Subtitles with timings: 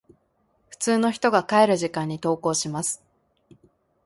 [0.71, 3.03] 普通の人が帰る時間に登校します。